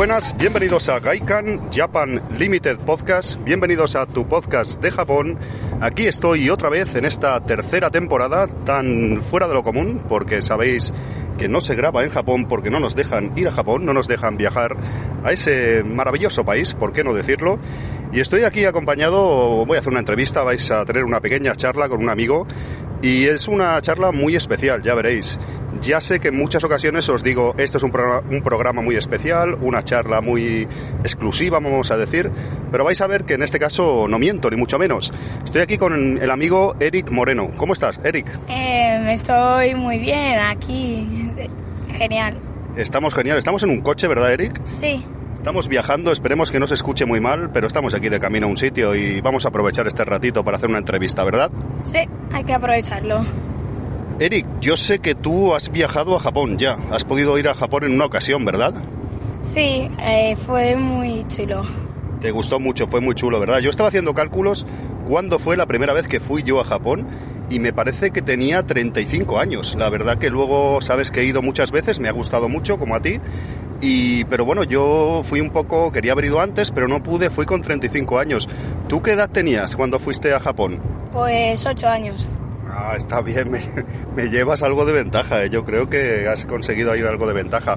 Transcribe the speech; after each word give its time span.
Buenas, 0.00 0.34
bienvenidos 0.38 0.88
a 0.88 0.98
Gaikan 0.98 1.70
Japan 1.70 2.22
Limited 2.38 2.78
Podcast, 2.78 3.38
bienvenidos 3.44 3.96
a 3.96 4.06
tu 4.06 4.26
podcast 4.26 4.80
de 4.80 4.90
Japón. 4.90 5.38
Aquí 5.82 6.06
estoy 6.06 6.48
otra 6.48 6.70
vez 6.70 6.94
en 6.94 7.04
esta 7.04 7.38
tercera 7.44 7.90
temporada 7.90 8.46
tan 8.64 9.22
fuera 9.22 9.46
de 9.46 9.52
lo 9.52 9.62
común, 9.62 10.02
porque 10.08 10.40
sabéis 10.40 10.90
que 11.36 11.50
no 11.50 11.60
se 11.60 11.74
graba 11.74 12.02
en 12.02 12.08
Japón 12.08 12.46
porque 12.48 12.70
no 12.70 12.80
nos 12.80 12.96
dejan 12.96 13.36
ir 13.36 13.48
a 13.48 13.52
Japón, 13.52 13.84
no 13.84 13.92
nos 13.92 14.08
dejan 14.08 14.38
viajar 14.38 14.74
a 15.22 15.32
ese 15.32 15.84
maravilloso 15.84 16.46
país, 16.46 16.72
¿por 16.72 16.94
qué 16.94 17.04
no 17.04 17.12
decirlo? 17.12 17.58
Y 18.10 18.20
estoy 18.20 18.44
aquí 18.44 18.64
acompañado, 18.64 19.66
voy 19.66 19.76
a 19.76 19.80
hacer 19.80 19.90
una 19.90 20.00
entrevista, 20.00 20.42
vais 20.42 20.70
a 20.70 20.82
tener 20.86 21.04
una 21.04 21.20
pequeña 21.20 21.54
charla 21.56 21.90
con 21.90 22.02
un 22.02 22.08
amigo 22.08 22.46
y 23.02 23.26
es 23.26 23.48
una 23.48 23.78
charla 23.82 24.12
muy 24.12 24.34
especial, 24.34 24.80
ya 24.80 24.94
veréis. 24.94 25.38
Ya 25.80 26.00
sé 26.00 26.20
que 26.20 26.28
en 26.28 26.36
muchas 26.36 26.62
ocasiones 26.64 27.08
os 27.08 27.22
digo, 27.22 27.54
esto 27.56 27.78
es 27.78 27.82
un, 27.82 27.90
programa, 27.90 28.22
un 28.28 28.42
programa 28.42 28.82
muy 28.82 28.96
especial, 28.96 29.54
una 29.60 29.82
charla 29.82 30.20
muy 30.20 30.66
exclusiva, 31.02 31.58
vamos 31.60 31.90
a 31.90 31.96
decir, 31.96 32.30
pero 32.70 32.84
vais 32.84 33.00
a 33.00 33.06
ver 33.06 33.24
que 33.24 33.34
en 33.34 33.42
este 33.42 33.58
caso 33.58 34.06
no 34.08 34.18
miento, 34.18 34.50
ni 34.50 34.56
mucho 34.56 34.78
menos. 34.78 35.12
Estoy 35.44 35.62
aquí 35.62 35.78
con 35.78 36.18
el 36.18 36.30
amigo 36.30 36.76
Eric 36.80 37.10
Moreno. 37.10 37.50
¿Cómo 37.56 37.72
estás, 37.72 38.00
Eric? 38.04 38.26
Eh, 38.48 39.12
estoy 39.12 39.74
muy 39.74 39.98
bien 39.98 40.38
aquí. 40.38 41.30
Genial. 41.92 42.34
Estamos 42.76 43.14
genial. 43.14 43.38
Estamos 43.38 43.62
en 43.62 43.70
un 43.70 43.80
coche, 43.80 44.06
¿verdad, 44.08 44.32
Eric? 44.32 44.60
Sí. 44.66 45.04
Estamos 45.38 45.68
viajando, 45.68 46.12
esperemos 46.12 46.52
que 46.52 46.60
no 46.60 46.66
se 46.66 46.74
escuche 46.74 47.06
muy 47.06 47.18
mal, 47.18 47.50
pero 47.50 47.66
estamos 47.66 47.94
aquí 47.94 48.10
de 48.10 48.20
camino 48.20 48.46
a 48.46 48.50
un 48.50 48.58
sitio 48.58 48.94
y 48.94 49.22
vamos 49.22 49.46
a 49.46 49.48
aprovechar 49.48 49.86
este 49.86 50.04
ratito 50.04 50.44
para 50.44 50.58
hacer 50.58 50.68
una 50.68 50.78
entrevista, 50.78 51.24
¿verdad? 51.24 51.50
Sí, 51.84 52.00
hay 52.30 52.44
que 52.44 52.52
aprovecharlo. 52.52 53.24
Eric, 54.20 54.46
yo 54.60 54.76
sé 54.76 54.98
que 54.98 55.14
tú 55.14 55.54
has 55.54 55.70
viajado 55.72 56.14
a 56.14 56.20
Japón 56.20 56.58
ya, 56.58 56.76
has 56.90 57.04
podido 57.04 57.38
ir 57.38 57.48
a 57.48 57.54
Japón 57.54 57.84
en 57.84 57.94
una 57.94 58.04
ocasión, 58.04 58.44
¿verdad? 58.44 58.74
Sí, 59.40 59.90
eh, 59.98 60.36
fue 60.44 60.76
muy 60.76 61.24
chulo. 61.26 61.62
Te 62.20 62.30
gustó 62.30 62.60
mucho, 62.60 62.86
fue 62.86 63.00
muy 63.00 63.14
chulo, 63.14 63.40
¿verdad? 63.40 63.60
Yo 63.60 63.70
estaba 63.70 63.88
haciendo 63.88 64.12
cálculos 64.12 64.66
cuándo 65.06 65.38
fue 65.38 65.56
la 65.56 65.64
primera 65.64 65.94
vez 65.94 66.06
que 66.06 66.20
fui 66.20 66.42
yo 66.42 66.60
a 66.60 66.64
Japón 66.64 67.06
y 67.48 67.60
me 67.60 67.72
parece 67.72 68.10
que 68.10 68.20
tenía 68.20 68.62
35 68.62 69.38
años. 69.38 69.74
La 69.74 69.88
verdad 69.88 70.18
que 70.18 70.28
luego 70.28 70.82
sabes 70.82 71.10
que 71.10 71.20
he 71.20 71.24
ido 71.24 71.40
muchas 71.40 71.70
veces, 71.70 71.98
me 71.98 72.10
ha 72.10 72.12
gustado 72.12 72.50
mucho, 72.50 72.78
como 72.78 72.96
a 72.96 73.00
ti. 73.00 73.20
Y, 73.80 74.24
pero 74.24 74.44
bueno, 74.44 74.64
yo 74.64 75.22
fui 75.24 75.40
un 75.40 75.48
poco, 75.48 75.90
quería 75.92 76.12
haber 76.12 76.26
ido 76.26 76.42
antes, 76.42 76.72
pero 76.72 76.88
no 76.88 77.02
pude, 77.02 77.30
fui 77.30 77.46
con 77.46 77.62
35 77.62 78.18
años. 78.18 78.50
¿Tú 78.86 79.00
qué 79.00 79.12
edad 79.12 79.30
tenías 79.30 79.74
cuando 79.76 79.98
fuiste 79.98 80.34
a 80.34 80.40
Japón? 80.40 80.78
Pues 81.10 81.64
8 81.64 81.88
años. 81.88 82.28
Ah, 82.82 82.96
está 82.96 83.20
bien, 83.20 83.50
me, 83.50 83.60
me 84.16 84.30
llevas 84.30 84.62
algo 84.62 84.86
de 84.86 84.94
ventaja, 84.94 85.44
¿eh? 85.44 85.50
yo 85.50 85.66
creo 85.66 85.90
que 85.90 86.26
has 86.26 86.46
conseguido 86.46 86.96
ir 86.96 87.06
algo 87.06 87.26
de 87.26 87.34
ventaja. 87.34 87.76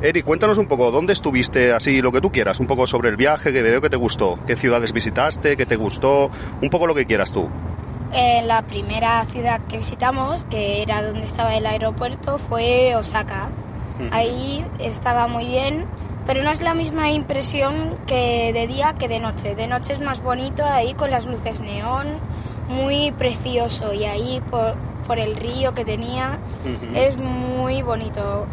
Eric, 0.00 0.24
cuéntanos 0.24 0.58
un 0.58 0.66
poco, 0.66 0.92
¿dónde 0.92 1.12
estuviste 1.12 1.72
así, 1.72 2.00
lo 2.00 2.12
que 2.12 2.20
tú 2.20 2.30
quieras, 2.30 2.60
un 2.60 2.68
poco 2.68 2.86
sobre 2.86 3.08
el 3.08 3.16
viaje, 3.16 3.52
que 3.52 3.62
veo 3.62 3.80
que 3.80 3.90
te 3.90 3.96
gustó, 3.96 4.38
qué 4.46 4.54
ciudades 4.54 4.92
visitaste, 4.92 5.56
qué 5.56 5.66
te 5.66 5.74
gustó, 5.74 6.30
un 6.62 6.70
poco 6.70 6.86
lo 6.86 6.94
que 6.94 7.04
quieras 7.04 7.32
tú. 7.32 7.48
Eh, 8.12 8.42
la 8.46 8.62
primera 8.62 9.24
ciudad 9.24 9.60
que 9.66 9.78
visitamos, 9.78 10.44
que 10.44 10.82
era 10.82 11.02
donde 11.02 11.24
estaba 11.24 11.56
el 11.56 11.66
aeropuerto, 11.66 12.38
fue 12.38 12.94
Osaka. 12.94 13.48
Ahí 14.12 14.64
estaba 14.78 15.26
muy 15.26 15.46
bien, 15.46 15.86
pero 16.26 16.44
no 16.44 16.50
es 16.50 16.60
la 16.60 16.74
misma 16.74 17.10
impresión 17.10 17.98
que 18.06 18.52
de 18.52 18.68
día 18.68 18.94
que 18.94 19.08
de 19.08 19.18
noche. 19.18 19.56
De 19.56 19.66
noche 19.66 19.94
es 19.94 20.00
más 20.00 20.22
bonito 20.22 20.64
ahí 20.64 20.94
con 20.94 21.10
las 21.10 21.26
luces 21.26 21.60
neón, 21.60 22.20
muy 22.68 23.12
precioso 23.12 23.92
y 23.92 24.04
ahí 24.04 24.42
por, 24.50 24.74
por 25.06 25.18
el 25.18 25.36
río 25.36 25.74
que 25.74 25.84
tenía 25.84 26.38
es 26.94 27.16
muy 27.18 27.82
bonito. 27.82 28.46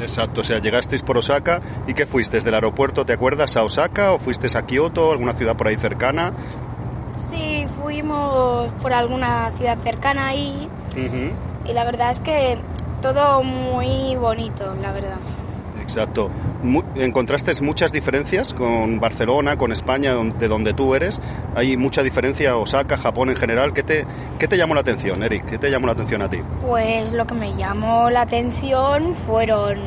Exacto, 0.00 0.40
o 0.40 0.44
sea, 0.44 0.58
llegasteis 0.58 1.02
por 1.02 1.18
Osaka 1.18 1.60
y 1.86 1.94
¿qué 1.94 2.06
fuiste? 2.06 2.40
¿Del 2.40 2.54
aeropuerto, 2.54 3.04
te 3.04 3.12
acuerdas, 3.12 3.56
a 3.56 3.62
Osaka 3.62 4.12
o 4.12 4.18
fuiste 4.18 4.46
a 4.56 4.62
Kioto, 4.66 5.12
alguna 5.12 5.34
ciudad 5.34 5.56
por 5.56 5.68
ahí 5.68 5.76
cercana? 5.76 6.32
Sí, 7.30 7.66
fuimos 7.80 8.72
por 8.82 8.92
alguna 8.92 9.52
ciudad 9.56 9.78
cercana 9.82 10.28
ahí 10.28 10.68
y 11.64 11.72
la 11.72 11.84
verdad 11.84 12.10
es 12.10 12.20
que 12.20 12.58
todo 13.00 13.42
muy 13.42 14.16
bonito, 14.16 14.74
la 14.80 14.92
verdad. 14.92 15.18
Exacto. 15.80 16.30
¿Encontraste 16.94 17.52
muchas 17.60 17.92
diferencias 17.92 18.54
con 18.54 18.98
Barcelona, 18.98 19.58
con 19.58 19.70
España, 19.70 20.14
de 20.14 20.48
donde 20.48 20.72
tú 20.72 20.94
eres? 20.94 21.20
¿Hay 21.54 21.76
mucha 21.76 22.02
diferencia, 22.02 22.56
Osaka, 22.56 22.96
Japón 22.96 23.28
en 23.28 23.36
general? 23.36 23.74
¿Qué 23.74 23.82
te, 23.82 24.06
¿Qué 24.38 24.48
te 24.48 24.56
llamó 24.56 24.74
la 24.74 24.80
atención, 24.80 25.22
Eric? 25.22 25.44
¿Qué 25.44 25.58
te 25.58 25.70
llamó 25.70 25.86
la 25.86 25.92
atención 25.92 26.22
a 26.22 26.30
ti? 26.30 26.38
Pues 26.66 27.12
lo 27.12 27.26
que 27.26 27.34
me 27.34 27.54
llamó 27.54 28.08
la 28.08 28.22
atención 28.22 29.14
fueron 29.26 29.78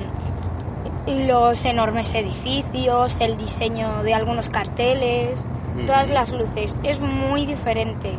los 1.08 1.66
enormes 1.66 2.14
edificios, 2.14 3.18
el 3.22 3.38
diseño 3.38 4.04
de 4.04 4.14
algunos 4.14 4.50
carteles, 4.50 5.50
todas 5.86 6.06
Ujú. 6.06 6.14
las 6.14 6.32
luces. 6.32 6.78
Es 6.84 7.00
muy 7.00 7.46
diferente. 7.46 8.12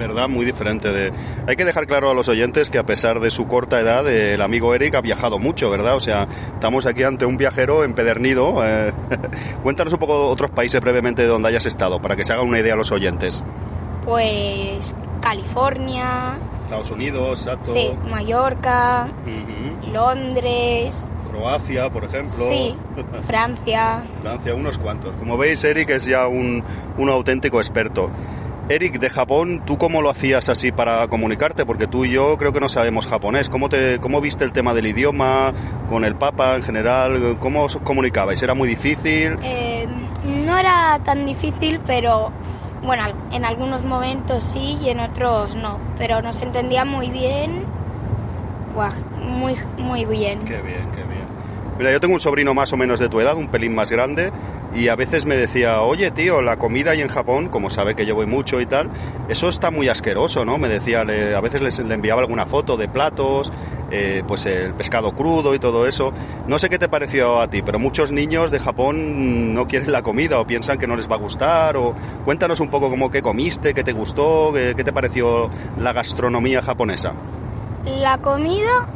¿Verdad? 0.00 0.28
Muy 0.30 0.46
diferente 0.46 0.88
de... 0.88 1.12
Hay 1.46 1.56
que 1.56 1.64
dejar 1.66 1.86
claro 1.86 2.10
a 2.10 2.14
los 2.14 2.26
oyentes 2.28 2.70
que 2.70 2.78
a 2.78 2.84
pesar 2.86 3.20
de 3.20 3.30
su 3.30 3.46
corta 3.46 3.78
edad, 3.78 4.08
el 4.10 4.40
amigo 4.40 4.74
Eric 4.74 4.94
ha 4.94 5.02
viajado 5.02 5.38
mucho, 5.38 5.68
¿verdad? 5.68 5.94
O 5.94 6.00
sea, 6.00 6.26
estamos 6.54 6.86
aquí 6.86 7.02
ante 7.02 7.26
un 7.26 7.36
viajero 7.36 7.84
empedernido. 7.84 8.64
eh. 8.66 8.94
Cuéntanos 9.62 9.92
un 9.92 9.98
poco 9.98 10.28
otros 10.28 10.50
países 10.52 10.80
brevemente 10.80 11.20
de 11.20 11.28
donde 11.28 11.48
hayas 11.50 11.66
estado, 11.66 12.00
para 12.00 12.16
que 12.16 12.24
se 12.24 12.32
hagan 12.32 12.48
una 12.48 12.60
idea 12.60 12.72
a 12.72 12.76
los 12.78 12.90
oyentes. 12.92 13.44
Pues 14.06 14.96
California, 15.20 16.38
Estados 16.64 16.90
Unidos, 16.90 17.40
exacto. 17.42 17.70
sí, 17.72 17.90
Mallorca, 18.10 19.06
Ujú. 19.26 19.92
Londres, 19.92 21.10
Croacia, 21.30 21.90
por 21.90 22.04
ejemplo. 22.04 22.46
sí, 22.48 22.74
Francia. 23.26 24.00
Francia, 24.22 24.54
unos 24.54 24.78
cuantos. 24.78 25.14
Como 25.18 25.36
veis, 25.36 25.62
Eric 25.62 25.90
es 25.90 26.06
ya 26.06 26.26
un, 26.26 26.64
un 26.96 27.10
auténtico 27.10 27.58
experto. 27.58 28.08
Eric, 28.70 29.00
de 29.00 29.10
Japón, 29.10 29.64
¿tú 29.66 29.78
cómo 29.78 30.00
lo 30.00 30.10
hacías 30.10 30.48
así 30.48 30.70
para 30.70 31.08
comunicarte? 31.08 31.66
Porque 31.66 31.88
tú 31.88 32.04
y 32.04 32.12
yo 32.12 32.36
creo 32.36 32.52
que 32.52 32.60
no 32.60 32.68
sabemos 32.68 33.04
japonés. 33.08 33.48
¿Cómo, 33.48 33.68
te, 33.68 33.98
cómo 33.98 34.20
viste 34.20 34.44
el 34.44 34.52
tema 34.52 34.74
del 34.74 34.86
idioma, 34.86 35.50
con 35.88 36.04
el 36.04 36.14
Papa 36.14 36.54
en 36.54 36.62
general? 36.62 37.36
¿Cómo 37.40 37.64
os 37.64 37.78
comunicabais? 37.78 38.40
¿Era 38.40 38.54
muy 38.54 38.68
difícil? 38.68 39.36
Eh, 39.42 39.88
no 40.24 40.56
era 40.56 41.00
tan 41.04 41.26
difícil, 41.26 41.80
pero 41.84 42.30
bueno, 42.84 43.02
en 43.32 43.44
algunos 43.44 43.84
momentos 43.84 44.44
sí 44.44 44.78
y 44.80 44.90
en 44.90 45.00
otros 45.00 45.56
no. 45.56 45.80
Pero 45.98 46.22
nos 46.22 46.40
entendía 46.40 46.84
muy 46.84 47.10
bien. 47.10 47.64
Guau, 48.72 48.92
muy, 49.20 49.56
muy 49.78 50.04
bien. 50.04 50.44
Qué 50.44 50.62
bien, 50.62 50.88
qué 50.94 51.02
bien. 51.02 51.09
Yo 51.88 52.00
tengo 52.00 52.14
un 52.14 52.20
sobrino 52.20 52.52
más 52.52 52.72
o 52.72 52.76
menos 52.76 53.00
de 53.00 53.08
tu 53.08 53.20
edad, 53.20 53.36
un 53.36 53.48
pelín 53.48 53.74
más 53.74 53.90
grande, 53.90 54.30
y 54.74 54.88
a 54.88 54.96
veces 54.96 55.24
me 55.24 55.36
decía, 55.36 55.80
oye 55.80 56.10
tío, 56.10 56.42
la 56.42 56.56
comida 56.56 56.92
ahí 56.92 57.00
en 57.00 57.08
Japón, 57.08 57.48
como 57.48 57.70
sabe 57.70 57.94
que 57.94 58.06
yo 58.06 58.14
voy 58.14 58.26
mucho 58.26 58.60
y 58.60 58.66
tal, 58.66 58.90
eso 59.28 59.48
está 59.48 59.70
muy 59.70 59.88
asqueroso, 59.88 60.44
¿no? 60.44 60.58
Me 60.58 60.68
decía, 60.68 61.00
a 61.00 61.40
veces 61.40 61.78
le 61.78 61.94
enviaba 61.94 62.20
alguna 62.20 62.46
foto 62.46 62.76
de 62.76 62.88
platos, 62.88 63.50
eh, 63.90 64.22
pues 64.26 64.46
el 64.46 64.74
pescado 64.74 65.12
crudo 65.12 65.54
y 65.54 65.58
todo 65.58 65.86
eso. 65.86 66.12
No 66.46 66.58
sé 66.58 66.68
qué 66.68 66.78
te 66.78 66.88
pareció 66.88 67.40
a 67.40 67.48
ti, 67.48 67.62
pero 67.62 67.78
muchos 67.78 68.12
niños 68.12 68.50
de 68.50 68.60
Japón 68.60 69.54
no 69.54 69.66
quieren 69.66 69.90
la 69.90 70.02
comida 70.02 70.38
o 70.38 70.46
piensan 70.46 70.78
que 70.78 70.86
no 70.86 70.96
les 70.96 71.10
va 71.10 71.16
a 71.16 71.18
gustar, 71.18 71.76
o 71.76 71.94
cuéntanos 72.24 72.60
un 72.60 72.68
poco 72.68 72.90
cómo 72.90 73.10
qué 73.10 73.22
comiste, 73.22 73.74
qué 73.74 73.82
te 73.82 73.92
gustó, 73.92 74.52
qué 74.52 74.84
te 74.84 74.92
pareció 74.92 75.50
la 75.78 75.92
gastronomía 75.92 76.62
japonesa. 76.62 77.14
La 77.84 78.18
comida, 78.18 78.88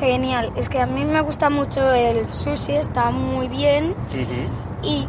genial. 0.00 0.52
Es 0.56 0.68
que 0.68 0.80
a 0.80 0.86
mí 0.86 1.04
me 1.04 1.20
gusta 1.20 1.50
mucho 1.50 1.92
el 1.92 2.28
sushi, 2.28 2.76
está 2.76 3.10
muy 3.10 3.48
bien. 3.48 3.94
Y 4.82 5.08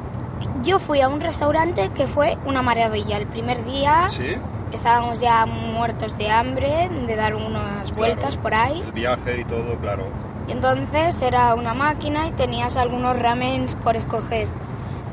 yo 0.63 0.79
fui 0.79 1.01
a 1.01 1.09
un 1.09 1.21
restaurante 1.21 1.89
que 1.95 2.07
fue 2.07 2.37
una 2.45 2.61
maravilla. 2.61 3.17
El 3.17 3.27
primer 3.27 3.63
día 3.65 4.07
¿Sí? 4.09 4.35
estábamos 4.71 5.19
ya 5.19 5.45
muertos 5.45 6.17
de 6.17 6.29
hambre, 6.29 6.89
de 6.89 7.15
dar 7.15 7.35
unas 7.35 7.93
vueltas 7.93 8.37
por 8.37 8.53
ahí. 8.53 8.81
El 8.81 8.91
viaje 8.91 9.41
y 9.41 9.45
todo, 9.45 9.77
claro. 9.79 10.05
Y 10.47 10.51
entonces 10.51 11.21
era 11.21 11.53
una 11.55 11.73
máquina 11.73 12.27
y 12.27 12.31
tenías 12.31 12.77
algunos 12.77 13.17
ramens 13.17 13.75
por 13.75 13.95
escoger. 13.95 14.47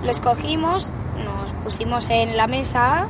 Lo 0.03 0.11
escogimos, 0.11 0.93
nos 1.25 1.53
pusimos 1.63 2.09
en 2.11 2.37
la 2.37 2.47
mesa 2.47 3.07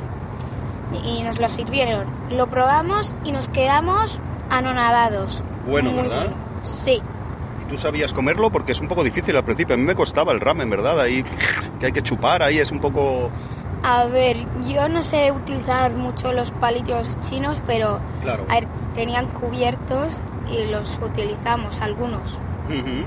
y 1.03 1.23
nos 1.23 1.39
lo 1.39 1.49
sirvieron. 1.49 2.05
Lo 2.29 2.47
probamos 2.47 3.15
y 3.23 3.31
nos 3.31 3.47
quedamos 3.49 4.19
anonadados. 4.49 5.41
Bueno, 5.67 5.91
Muy 5.91 6.01
¿verdad? 6.03 6.25
bueno. 6.27 6.35
Sí. 6.63 7.01
¿Y 7.63 7.69
tú 7.69 7.77
sabías 7.77 8.13
comerlo? 8.13 8.49
Porque 8.51 8.71
es 8.71 8.81
un 8.81 8.87
poco 8.87 9.03
difícil 9.03 9.35
al 9.35 9.43
principio. 9.43 9.75
A 9.75 9.77
mí 9.77 9.83
me 9.83 9.95
costaba 9.95 10.31
el 10.31 10.39
ramen, 10.39 10.69
¿verdad? 10.69 10.99
Ahí 10.99 11.23
que 11.79 11.85
hay 11.87 11.91
que 11.91 12.01
chupar, 12.01 12.43
ahí 12.43 12.59
es 12.59 12.71
un 12.71 12.79
poco... 12.79 13.29
A 13.83 14.05
ver, 14.05 14.37
yo 14.67 14.87
no 14.89 15.01
sé 15.01 15.31
utilizar 15.31 15.91
mucho 15.93 16.33
los 16.33 16.51
palillos 16.51 17.17
chinos, 17.21 17.59
pero 17.65 17.99
Claro. 18.21 18.45
a 18.49 18.55
ver, 18.55 18.67
tenían 18.93 19.27
cubiertos 19.27 20.21
y 20.51 20.69
los 20.69 20.99
utilizamos 21.03 21.81
algunos. 21.81 22.33
Ujú. 22.67 23.05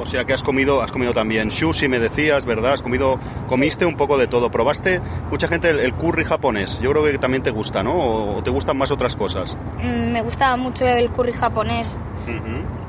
O 0.00 0.06
sea 0.06 0.24
que 0.24 0.32
has 0.32 0.42
comido, 0.42 0.82
has 0.82 0.90
comido 0.92 1.12
también 1.12 1.50
sushi, 1.50 1.88
me 1.88 1.98
decías, 1.98 2.46
¿verdad? 2.46 2.72
Has 2.72 2.82
comido, 2.82 3.18
comiste 3.48 3.84
un 3.84 3.96
poco 3.96 4.16
de 4.18 4.26
todo. 4.26 4.50
¿Probaste 4.50 5.00
mucha 5.30 5.46
gente 5.46 5.68
el, 5.70 5.80
el 5.80 5.92
curry 5.94 6.24
japonés? 6.24 6.80
Yo 6.80 6.90
creo 6.90 7.04
que 7.04 7.18
también 7.18 7.42
te 7.42 7.50
gusta, 7.50 7.82
¿no? 7.82 7.92
¿O, 7.92 8.38
o 8.38 8.42
te 8.42 8.50
gustan 8.50 8.76
más 8.78 8.90
otras 8.90 9.14
cosas? 9.16 9.56
Mm, 9.82 10.12
Me 10.12 10.22
gustaba 10.22 10.56
mucho 10.56 10.86
el 10.86 11.10
curry 11.10 11.32
japonés. 11.32 12.00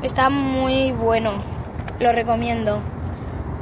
Está 0.01 0.29
muy 0.29 0.91
bueno. 0.91 1.33
Lo 1.99 2.11
recomiendo. 2.11 2.79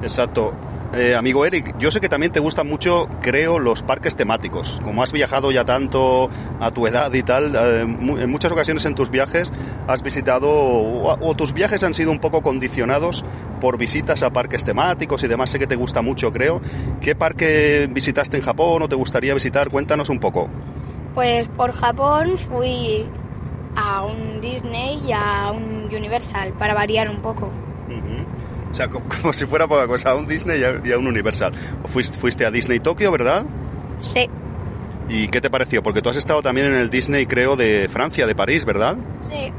Exacto. 0.01 0.53
Eh, 0.91 1.15
amigo 1.15 1.45
Eric, 1.45 1.77
yo 1.77 1.91
sé 1.91 1.99
que 1.99 2.09
también 2.09 2.31
te 2.31 2.39
gustan 2.39 2.67
mucho, 2.67 3.07
creo, 3.21 3.59
los 3.59 3.83
parques 3.83 4.15
temáticos. 4.15 4.79
Como 4.83 5.03
has 5.03 5.11
viajado 5.11 5.51
ya 5.51 5.63
tanto 5.63 6.31
a 6.59 6.71
tu 6.71 6.87
edad 6.87 7.13
y 7.13 7.21
tal, 7.21 7.55
eh, 7.55 7.81
en 7.81 8.29
muchas 8.29 8.51
ocasiones 8.51 8.85
en 8.85 8.95
tus 8.95 9.11
viajes 9.11 9.53
has 9.87 10.01
visitado 10.01 10.49
o, 10.49 11.35
tus 11.35 11.53
viajes 11.53 11.83
han 11.83 11.93
sido 11.93 12.11
un 12.11 12.19
poco 12.19 12.41
condicionados 12.41 13.23
por 13.61 13.77
visitas 13.77 14.23
a 14.23 14.31
parques 14.31 14.63
temáticos 14.63 15.21
y 15.23 15.27
demás. 15.27 15.51
Sé 15.51 15.59
que 15.59 15.67
te 15.67 15.75
gusta 15.75 16.01
mucho, 16.01 16.31
creo. 16.31 16.59
¿Qué 17.01 17.13
parque 17.13 17.87
visitaste 17.91 18.37
en 18.37 18.43
Japón 18.43 18.81
o 18.81 18.89
te 18.89 18.95
gustaría 18.95 19.35
visitar? 19.35 19.69
Cuéntanos 19.69 20.09
un 20.09 20.19
poco. 20.19 20.49
Pues 21.13 21.47
por 21.49 21.71
Japón 21.71 22.35
fui 22.49 23.05
a 23.75 24.03
un 24.05 24.41
Disney 24.41 24.99
y 25.07 25.11
a 25.11 25.51
un 25.51 25.87
Universal 25.95 26.53
para 26.57 26.73
variar 26.73 27.09
un 27.09 27.21
poco. 27.21 27.51
O 28.71 28.75
sea, 28.75 28.87
como, 29.21 29.33
si 29.33 29.45
fuera 29.45 29.67
poca 29.67 29.87
cosa, 29.87 30.11
a 30.11 30.15
un 30.15 30.27
Disney 30.27 30.61
y 30.61 30.91
a, 30.91 30.97
un 30.97 31.07
Universal. 31.07 31.53
Fuiste, 31.85 32.17
fuiste 32.17 32.45
a 32.45 32.51
Disney 32.51 32.79
Tokio, 32.79 33.11
¿verdad? 33.11 33.45
Sí. 34.01 34.29
¿Y 35.09 35.27
qué 35.29 35.41
te 35.41 35.49
pareció? 35.49 35.81
Porque 35.81 36.01
tú 36.01 36.09
has 36.09 36.15
estado 36.15 36.41
también 36.41 36.67
en 36.67 36.75
el 36.75 36.89
Disney, 36.89 37.25
creo, 37.25 37.55
de 37.55 37.89
Francia, 37.91 38.27
de 38.27 38.35
París, 38.35 38.63
¿verdad? 38.63 38.95
Sí. 39.21 39.51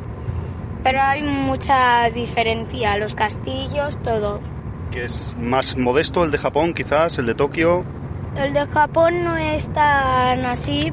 Pero 0.82 1.00
hay 1.02 1.22
mucha 1.22 2.08
diferencia, 2.10 2.96
los 2.96 3.14
castillos, 3.14 4.00
todo. 4.02 4.40
¿Que 4.90 5.04
es 5.04 5.36
más 5.38 5.76
modesto 5.76 6.24
el 6.24 6.30
de 6.30 6.38
Japón, 6.38 6.72
quizás, 6.72 7.18
el 7.18 7.26
de 7.26 7.34
Tokio? 7.34 7.84
El 8.36 8.54
de 8.54 8.66
Japón 8.66 9.24
no 9.24 9.36
es 9.36 9.70
tan 9.72 10.44
así, 10.46 10.92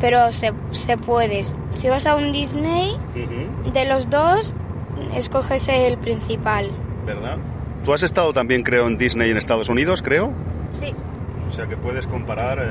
pero 0.00 0.32
se, 0.32 0.52
se 0.70 0.96
puede. 0.96 1.42
Si 1.70 1.88
vas 1.88 2.06
a 2.06 2.14
un 2.14 2.32
Disney, 2.32 2.96
de 3.72 3.84
los 3.84 4.08
dos, 4.08 4.54
escoges 5.14 5.68
el 5.68 5.98
principal. 5.98 6.70
¿Verdad? 7.08 7.38
Tú 7.84 7.92
has 7.92 8.02
estado 8.02 8.32
también, 8.32 8.62
creo, 8.62 8.86
en 8.86 8.98
Disney 8.98 9.30
en 9.30 9.36
Estados 9.36 9.68
Unidos, 9.68 10.02
creo. 10.02 10.32
Sí. 10.74 10.94
O 11.48 11.52
sea 11.52 11.66
que 11.66 11.76
puedes 11.76 12.06
comparar. 12.06 12.58
Eh, 12.60 12.64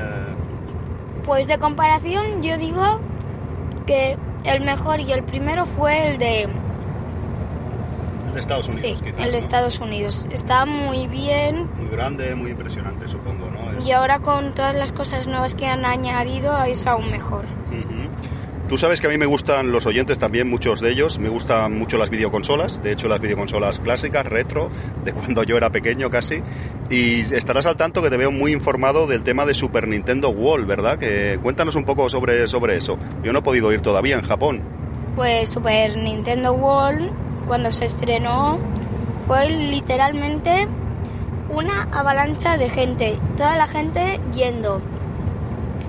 pues 1.24 1.46
de 1.46 1.58
comparación, 1.58 2.42
yo 2.42 2.56
digo 2.56 3.00
que 3.86 4.16
el 4.44 4.60
mejor 4.62 5.00
y 5.00 5.12
el 5.12 5.24
primero 5.24 5.66
fue 5.66 6.10
el 6.10 6.18
de. 6.18 6.42
El 6.42 8.34
de 8.34 8.40
Estados 8.40 8.68
Unidos, 8.68 9.02
sí, 9.02 9.12
El 9.18 9.32
de 9.32 9.38
Estados 9.38 9.80
Unidos. 9.80 10.26
Está 10.30 10.64
muy 10.64 11.08
bien. 11.08 11.68
Muy 11.76 11.88
grande, 11.88 12.34
muy 12.34 12.52
impresionante, 12.52 13.08
supongo, 13.08 13.46
¿no? 13.50 13.84
Y 13.84 13.90
ahora 13.90 14.20
con 14.20 14.54
todas 14.54 14.74
las 14.74 14.92
cosas 14.92 15.26
nuevas 15.26 15.54
que 15.54 15.66
han 15.66 15.84
añadido, 15.84 16.62
es 16.64 16.86
aún 16.86 17.10
mejor. 17.10 17.44
Tú 18.68 18.76
sabes 18.76 19.00
que 19.00 19.06
a 19.06 19.10
mí 19.10 19.16
me 19.16 19.24
gustan 19.24 19.72
los 19.72 19.86
oyentes 19.86 20.18
también, 20.18 20.46
muchos 20.46 20.80
de 20.80 20.90
ellos. 20.90 21.18
Me 21.18 21.30
gustan 21.30 21.78
mucho 21.78 21.96
las 21.96 22.10
videoconsolas, 22.10 22.82
de 22.82 22.92
hecho 22.92 23.08
las 23.08 23.18
videoconsolas 23.18 23.78
clásicas, 23.78 24.26
retro, 24.26 24.70
de 25.06 25.14
cuando 25.14 25.42
yo 25.42 25.56
era 25.56 25.70
pequeño 25.70 26.10
casi. 26.10 26.42
Y 26.90 27.20
estarás 27.34 27.64
al 27.64 27.78
tanto 27.78 28.02
que 28.02 28.10
te 28.10 28.18
veo 28.18 28.30
muy 28.30 28.52
informado 28.52 29.06
del 29.06 29.22
tema 29.22 29.46
de 29.46 29.54
Super 29.54 29.88
Nintendo 29.88 30.28
World, 30.28 30.66
¿verdad? 30.66 30.98
Que 30.98 31.38
cuéntanos 31.42 31.76
un 31.76 31.86
poco 31.86 32.10
sobre, 32.10 32.46
sobre 32.46 32.76
eso. 32.76 32.98
Yo 33.22 33.32
no 33.32 33.38
he 33.38 33.42
podido 33.42 33.72
ir 33.72 33.80
todavía 33.80 34.16
en 34.16 34.22
Japón. 34.22 34.60
Pues 35.16 35.48
Super 35.48 35.96
Nintendo 35.96 36.52
World, 36.52 37.10
cuando 37.46 37.72
se 37.72 37.86
estrenó, 37.86 38.58
fue 39.26 39.48
literalmente 39.48 40.68
una 41.48 41.84
avalancha 41.90 42.58
de 42.58 42.68
gente. 42.68 43.18
Toda 43.38 43.56
la 43.56 43.66
gente 43.66 44.20
yendo. 44.34 44.82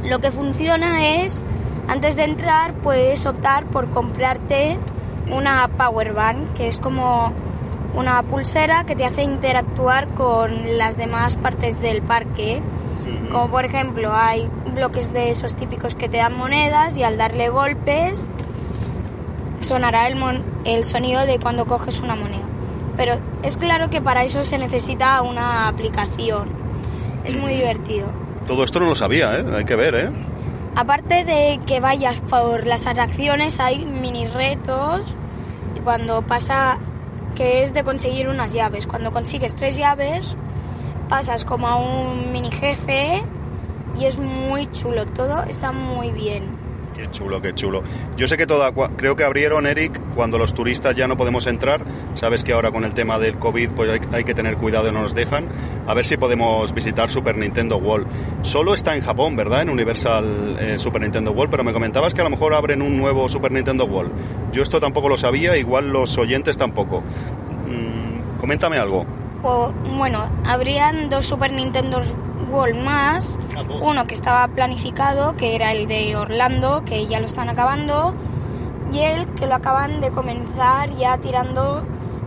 Lo 0.06 0.20
que 0.20 0.32
funciona 0.32 1.24
es 1.24 1.44
antes 1.90 2.16
de 2.16 2.24
entrar 2.24 2.76
puedes 2.76 3.26
optar 3.26 3.66
por 3.66 3.90
comprarte 3.90 4.78
una 5.32 5.68
power 5.68 6.14
bank, 6.14 6.54
que 6.54 6.68
es 6.68 6.80
como 6.80 7.34
una 7.96 8.22
pulsera 8.22 8.84
que 8.84 8.96
te 8.96 9.06
hace 9.06 9.24
interactuar 9.24 10.08
con 10.10 10.78
las 10.78 10.98
demás 10.98 11.36
partes 11.36 11.82
del 11.82 12.04
parque. 12.04 12.62
Como 13.32 13.50
por 13.50 13.66
ejemplo 13.66 14.14
hay 14.14 14.48
bloques 14.76 15.12
de 15.12 15.32
esos 15.32 15.56
típicos 15.56 15.96
que 15.96 16.08
te 16.08 16.18
dan 16.18 16.38
monedas 16.38 16.96
y 16.96 17.02
al 17.02 17.18
darle 17.18 17.50
golpes 17.50 18.28
sonará 19.62 20.08
el, 20.08 20.18
el 20.66 20.86
sonido 20.86 21.26
de 21.26 21.40
cuando 21.40 21.66
coges 21.66 22.00
una 22.02 22.16
moneda. 22.16 22.46
Pero 22.98 23.16
es 23.42 23.58
claro 23.58 23.90
que 23.90 24.00
para 24.00 24.24
eso 24.24 24.44
se 24.44 24.60
necesita 24.60 25.20
una 25.24 25.68
aplicación. 25.68 26.50
Es 27.24 27.36
muy 27.36 27.54
divertido. 27.54 28.08
Todo 28.46 28.64
esto 28.64 28.80
no 28.80 28.86
lo 28.86 28.96
sabía, 28.96 29.40
¿eh? 29.40 29.46
Hay 29.56 29.66
que 29.66 29.76
ver, 29.76 29.96
¿eh? 29.96 30.10
Aparte 30.76 31.26
de 31.26 31.60
que 31.66 31.80
vayas 31.80 32.20
por 32.22 32.66
las 32.66 32.88
atracciones, 32.88 33.60
hay 33.60 33.86
mini 33.86 34.28
retos. 34.28 35.02
Y 35.76 35.80
cuando 35.80 36.22
pasa, 36.22 36.78
que 37.36 37.64
es 37.64 37.74
de 37.74 37.84
conseguir 37.84 38.28
unas 38.28 38.54
llaves. 38.54 38.88
Cuando 38.88 39.12
consigues 39.12 39.56
tres 39.56 39.76
llaves, 39.76 40.36
pasas 41.10 41.46
como 41.46 41.68
a 41.68 41.76
un 41.76 42.32
mini 42.32 42.52
jefe 42.52 43.24
y 43.98 44.06
es 44.06 44.18
muy 44.18 44.72
chulo. 44.72 45.06
Todo 45.06 45.44
está 45.44 45.72
muy 45.72 46.12
bien. 46.12 46.69
Qué 47.00 47.10
chulo, 47.12 47.42
qué 47.42 47.54
chulo. 47.54 47.82
Yo 48.18 48.28
sé 48.28 48.36
que 48.36 48.46
toda, 48.46 48.74
creo 48.98 49.16
que 49.16 49.24
abrieron, 49.24 49.66
Eric, 49.66 49.98
cuando 50.16 50.38
los 50.38 50.54
turistas 50.54 50.98
ya 50.98 51.08
no 51.08 51.16
podemos 51.16 51.48
entrar. 51.48 51.82
Sabes 52.14 52.44
que 52.44 52.52
ahora 52.52 52.72
con 52.72 52.84
el 52.84 52.94
tema 52.94 53.18
del 53.18 53.36
COVID 53.36 53.70
pues 53.70 54.02
hay, 54.12 54.26
que 54.26 54.34
tener 54.34 54.58
cuidado 54.58 54.90
y 54.90 54.92
no 54.92 55.02
nos 55.02 55.16
dejan. 55.16 55.48
A 55.88 55.94
ver 55.94 56.04
si 56.04 56.18
podemos 56.18 56.74
visitar 56.74 57.10
Super 57.10 57.38
Nintendo 57.38 57.78
World. 57.78 58.06
Solo 58.42 58.74
está 58.74 58.98
en 58.98 59.02
Japón, 59.02 59.38
¿verdad? 59.38 59.62
En 59.62 59.70
Universal 59.70 60.58
eh, 60.60 60.78
Super 60.78 61.02
Nintendo 61.02 61.32
World, 61.32 61.50
pero 61.50 61.64
me 61.64 61.72
comentabas 61.72 62.14
que 62.14 62.20
a 62.20 62.26
lo 62.26 62.32
mejor 62.32 62.54
abren 62.54 62.82
un 62.82 62.98
nuevo 62.98 63.30
Super 63.30 63.54
Nintendo 63.54 63.86
World. 63.86 64.52
Yo 64.52 64.62
esto 64.62 64.82
tampoco 64.82 65.08
lo 65.08 65.18
sabía, 65.18 65.56
igual 65.56 65.88
los 65.88 66.18
oyentes 66.18 66.58
tampoco. 66.58 67.00
Mm, 67.00 68.40
coméntame 68.42 68.78
algo. 68.78 69.06
bueno, 69.96 70.30
habrían 70.46 71.10
dos 71.10 71.26
Super 71.28 71.54
Nintendo 71.54 72.02
World 72.50 72.84
más, 72.84 73.38
uno 73.82 74.06
que 74.08 74.16
estaba 74.16 74.48
planificado, 74.50 75.36
que 75.36 75.56
era 75.56 75.72
el 75.72 75.88
de 75.88 76.16
Orlando, 76.16 76.84
que 76.86 77.08
ya 77.08 77.20
lo 77.20 77.26
están 77.26 77.50
acabando, 77.50 78.14
y 78.92 79.00
el 79.00 79.28
que 79.34 79.46
lo 79.46 79.56
acaban 79.56 80.02
de 80.02 80.12
comenzar 80.12 80.90
ya 80.98 81.18
tirando 81.18 81.84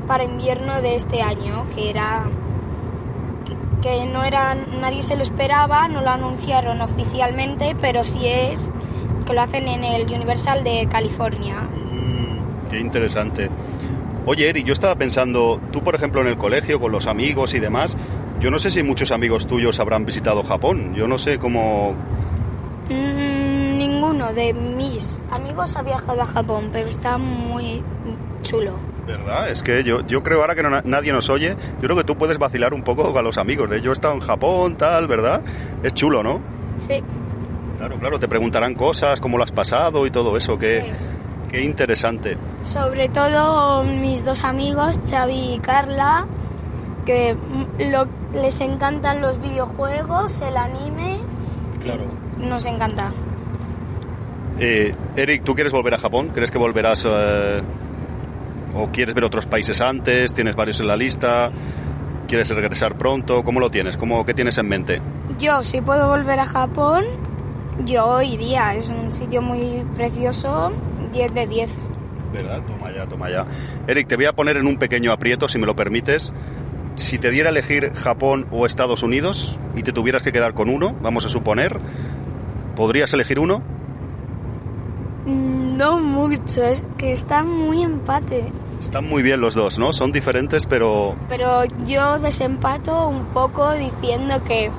para 0.07 0.25
invierno 0.25 0.81
de 0.81 0.97
este 0.97 1.23
año, 1.23 1.67
que 1.75 1.91
era 1.91 2.25
que 3.83 4.07
no 4.07 4.23
era 4.23 4.55
nadie 4.55 5.03
se 5.03 5.17
lo 5.17 5.23
esperaba, 5.23 5.89
no 5.89 6.03
lo 6.03 6.11
anunciaron 6.11 6.81
oficialmente, 6.81 7.77
pero 7.81 8.05
sí 8.05 8.21
es 8.25 8.71
que 9.27 9.33
lo 9.33 9.43
hacen 9.43 9.69
en 9.69 9.85
el 9.85 10.07
Universal 10.07 10.63
de 10.63 10.87
California. 10.91 11.63
Mm, 11.63 12.71
qué 12.71 12.79
interesante. 12.79 13.51
Oye, 14.25 14.49
Eri, 14.49 14.63
yo 14.63 14.73
estaba 14.73 14.95
pensando, 14.95 15.61
tú 15.73 15.83
por 15.83 15.97
ejemplo 15.97 16.21
en 16.21 16.29
el 16.29 16.37
colegio 16.37 16.81
con 16.81 16.93
los 16.93 17.09
amigos 17.09 17.55
y 17.55 17.59
demás, 17.59 17.97
yo 18.43 18.51
no 18.51 18.59
sé 18.59 18.71
si 18.71 18.83
muchos 18.83 19.13
amigos 19.13 19.47
tuyos 19.47 19.79
habrán 19.79 20.05
visitado 20.05 20.43
Japón. 20.43 20.95
Yo 20.97 21.07
no 21.07 21.17
sé 21.17 21.39
cómo... 21.39 21.93
Mm, 22.91 23.79
ninguno 23.79 24.33
de 24.33 24.53
mis 24.53 25.21
amigos 25.31 25.77
ha 25.77 25.83
viajado 25.83 26.23
a 26.23 26.27
Japón, 26.27 26.71
pero 26.73 26.89
está 26.89 27.19
muy 27.19 27.81
chulo. 28.43 28.73
¿Verdad? 29.07 29.49
Es 29.49 29.63
que 29.63 29.85
yo, 29.85 30.05
yo 30.09 30.25
creo 30.25 30.41
ahora 30.41 30.57
que 30.57 30.63
nadie 30.63 31.13
nos 31.13 31.31
oye, 31.31 31.57
yo 31.77 31.83
creo 31.83 31.97
que 31.97 32.03
tú 32.03 32.17
puedes 32.17 32.37
vacilar 32.37 32.75
un 32.75 32.83
poco 32.83 33.17
a 33.17 33.23
los 33.23 33.39
amigos 33.39 33.71
de 33.71 33.81
yo 33.81 33.91
he 33.91 33.93
estado 33.93 34.15
en 34.15 34.21
Japón, 34.21 34.77
tal, 34.77 35.07
¿verdad? 35.07 35.41
Es 35.85 35.95
chulo, 35.95 36.25
¿no? 36.25 36.41
Sí. 36.89 37.01
Claro, 37.79 37.97
claro, 38.01 38.19
te 38.19 38.27
preguntarán 38.27 38.75
cosas, 38.75 39.21
cómo 39.21 39.39
lo 39.39 39.45
has 39.45 39.53
pasado 39.53 40.05
y 40.05 40.11
todo 40.11 40.37
eso, 40.37 40.59
qué, 40.59 40.93
qué 41.49 41.63
interesante. 41.63 42.37
Sobre 42.65 43.09
todo 43.09 43.85
mis 43.85 44.25
dos 44.25 44.43
amigos, 44.43 45.01
Xavi 45.09 45.55
y 45.55 45.59
Carla, 45.61 46.27
que 47.05 47.37
les 48.35 48.61
encantan 48.61 49.21
los 49.21 49.41
videojuegos, 49.41 50.41
el 50.41 50.57
anime. 50.57 51.19
Claro. 51.83 52.05
Nos 52.39 52.67
encanta. 52.67 53.11
Eh, 54.59 54.95
Eric, 55.17 55.45
¿tú 55.45 55.55
quieres 55.55 55.73
volver 55.73 55.95
a 55.95 55.99
Japón? 55.99 56.31
¿Crees 56.33 56.51
que 56.51 56.59
volverás 56.59 57.07
eh, 57.09 57.63
o 58.75 58.89
quieres 58.89 59.15
ver 59.15 59.25
otros 59.25 59.47
países 59.47 59.81
antes? 59.81 60.35
¿Tienes 60.35 60.55
varios 60.55 60.81
en 60.81 60.87
la 60.87 60.97
lista? 60.97 61.51
¿Quieres 62.29 62.49
regresar 62.51 62.97
pronto? 62.97 63.43
¿Cómo 63.43 63.61
lo 63.61 63.71
tienes? 63.71 63.97
¿Cómo, 63.97 64.25
¿Qué 64.25 64.35
tienes 64.35 64.59
en 64.59 64.69
mente? 64.69 65.01
Yo, 65.39 65.63
si 65.63 65.81
puedo 65.81 66.09
volver 66.09 66.39
a 66.41 66.47
Japón, 66.47 67.05
yo 67.85 68.23
iría. 68.23 68.75
Es 68.75 68.89
un 68.89 69.11
sitio 69.13 69.43
muy 69.43 69.85
precioso, 69.97 70.73
10 71.13 71.35
de 71.35 71.47
10. 71.47 71.71
¿Verdad? 72.33 72.63
Toma 72.67 72.91
ya, 72.95 73.07
toma 73.07 73.31
ya. 73.31 73.45
Eric, 73.87 74.09
te 74.09 74.17
voy 74.17 74.25
a 74.25 74.33
poner 74.33 74.57
en 74.57 74.67
un 74.67 74.79
pequeño 74.79 75.13
aprieto, 75.13 75.49
si 75.49 75.59
me 75.59 75.67
lo 75.67 75.77
permites 75.77 76.33
si 76.97 77.19
te 77.19 77.31
diera 77.31 77.51
elegir 77.51 77.93
Japón 77.95 78.47
o 78.51 78.67
Estados 78.67 79.03
Unidos 79.03 79.59
y 79.75 79.83
te 79.83 79.93
tuvieras 79.93 80.23
que 80.23 80.33
quedar 80.33 80.55
con 80.55 80.69
uno, 80.69 80.95
vamos 81.01 81.25
a 81.25 81.29
suponer, 81.29 81.79
¿podrías 82.77 83.13
elegir 83.13 83.39
uno? 83.39 83.63
No 85.27 85.99
mucho, 85.99 86.65
es 86.65 86.85
que 86.99 87.13
están 87.13 87.49
muy 87.49 87.83
empate. 87.83 88.53
Están 88.81 89.09
muy 89.09 89.23
bien 89.23 89.41
los 89.41 89.55
dos, 89.55 89.79
¿no? 89.79 89.93
Son 89.93 90.11
diferentes, 90.11 90.67
pero... 90.67 91.15
Pero 91.29 91.65
yo 91.87 92.19
desempato 92.19 93.09
un 93.09 93.27
poco 93.27 93.73
diciendo 93.73 94.43
que 94.45 94.71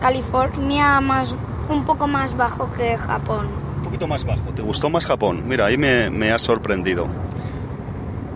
California 0.00 1.00
más 1.00 1.34
un 1.68 1.84
poco 1.84 2.08
más 2.08 2.36
bajo 2.36 2.70
que 2.72 2.96
Japón. 2.98 3.46
Un 3.78 3.84
poquito 3.84 4.06
más 4.08 4.24
bajo. 4.24 4.50
¿Te 4.50 4.62
gustó 4.62 4.90
más 4.90 5.06
Japón? 5.06 5.44
Mira, 5.46 5.66
ahí 5.66 5.76
me, 5.76 6.10
me 6.10 6.30
has 6.30 6.42
sorprendido. 6.42 7.06